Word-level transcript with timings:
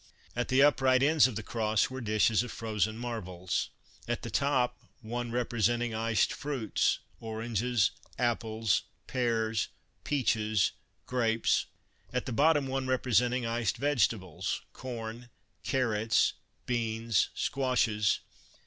At 0.35 0.47
the 0.47 0.63
upright 0.63 1.03
ends 1.03 1.27
of 1.27 1.35
the 1.35 1.43
cross 1.43 1.91
were 1.91 2.01
dishes 2.01 2.41
of 2.41 2.51
frozen 2.51 2.97
marvels, 2.97 3.69
at 4.07 4.23
the 4.23 4.31
top 4.31 4.79
one 5.01 5.31
representing 5.31 5.93
iced 5.93 6.33
fruits— 6.33 6.97
oranges, 7.19 7.91
apples, 8.17 8.81
pears, 9.05 9.67
peaches, 10.03 10.71
grapes; 11.05 11.67
at 12.11 12.25
the 12.25 12.33
bottom 12.33 12.65
one 12.65 12.87
representing 12.87 13.45
iced 13.45 13.77
vegetables— 13.77 14.63
corn, 14.73 15.29
carrots, 15.61 16.33
beans, 16.65 17.29
squashes. 17.35 18.21